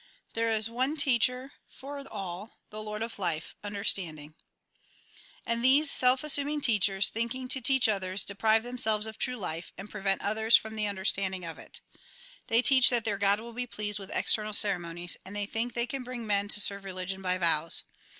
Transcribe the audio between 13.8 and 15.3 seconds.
with external ceremonies;